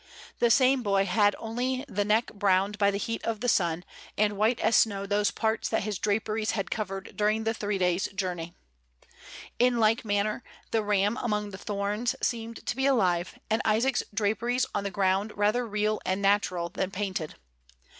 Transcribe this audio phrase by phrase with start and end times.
[0.39, 3.85] The same boy had only the neck browned by the heat of the sun,
[4.17, 8.07] and white as snow those parts that his draperies had covered during the three days'
[8.07, 8.55] journey.
[9.59, 14.65] In like manner, the ram among the thorns seemed to be alive, and Isaac's draperies
[14.73, 17.35] on the ground rather real and natural than painted.